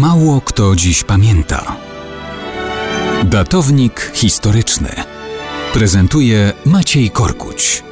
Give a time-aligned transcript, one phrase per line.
[0.00, 1.76] Mało kto dziś pamięta.
[3.24, 4.88] Datownik historyczny
[5.72, 7.82] prezentuje Maciej Korkuć.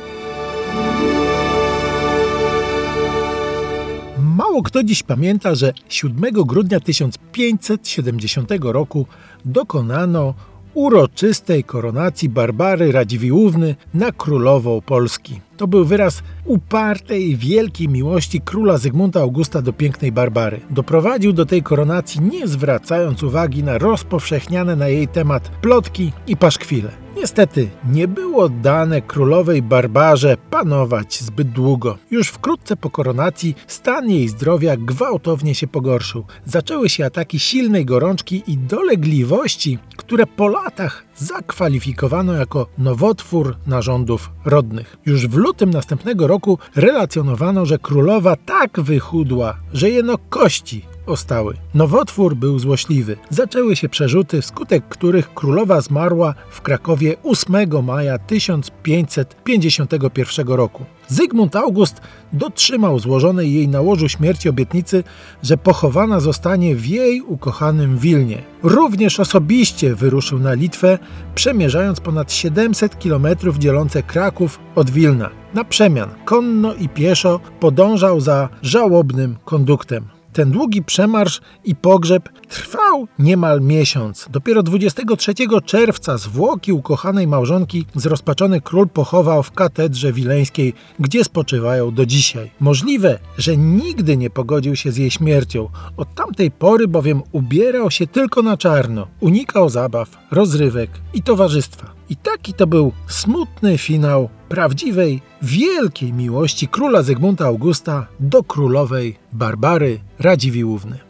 [4.18, 9.06] Mało kto dziś pamięta, że 7 grudnia 1570 roku
[9.44, 10.34] dokonano
[10.74, 15.40] uroczystej koronacji Barbary Radziwiłłówny na królową Polski.
[15.56, 20.60] To był wyraz upartej wielkiej miłości króla Zygmunta Augusta do pięknej Barbary.
[20.70, 26.90] Doprowadził do tej koronacji nie zwracając uwagi na rozpowszechniane na jej temat plotki i paszkwile.
[27.16, 31.98] Niestety nie było dane królowej Barbarze panować zbyt długo.
[32.10, 36.24] Już wkrótce po koronacji stan jej zdrowia gwałtownie się pogorszył.
[36.44, 39.78] Zaczęły się ataki silnej gorączki i dolegliwości,
[40.10, 44.96] które po latach zakwalifikowano jako nowotwór narządów rodnych.
[45.06, 51.54] Już w lutym następnego roku relacjonowano, że królowa tak wychudła, że jeno kości ostały.
[51.74, 53.16] Nowotwór był złośliwy.
[53.30, 60.84] Zaczęły się przerzuty, wskutek których królowa zmarła w Krakowie 8 maja 1551 roku.
[61.08, 62.00] Zygmunt August
[62.32, 65.04] dotrzymał złożonej jej na łożu śmierci obietnicy,
[65.42, 68.42] że pochowana zostanie w jej ukochanym Wilnie.
[68.62, 70.98] Również osobiście wyruszył na Litwę,
[71.34, 73.26] przemierzając ponad 700 km
[73.58, 75.30] dzielące Kraków od Wilna.
[75.54, 80.19] Na przemian, konno i pieszo podążał za żałobnym konduktem.
[80.32, 84.26] Ten długi przemarsz i pogrzeb trwał niemal miesiąc.
[84.30, 92.06] Dopiero 23 czerwca zwłoki ukochanej małżonki zrozpaczony król pochował w katedrze wileńskiej, gdzie spoczywają do
[92.06, 92.50] dzisiaj.
[92.60, 95.68] Możliwe, że nigdy nie pogodził się z jej śmiercią.
[95.96, 99.06] Od tamtej pory bowiem ubierał się tylko na czarno.
[99.20, 101.99] Unikał zabaw, rozrywek i towarzystwa.
[102.10, 110.00] I taki to był smutny finał prawdziwej, wielkiej miłości króla Zygmunta Augusta do królowej Barbary
[110.18, 111.09] Radziwiłłówny.